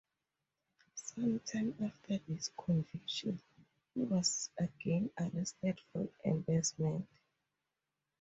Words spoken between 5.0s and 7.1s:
arrested for embezzlement.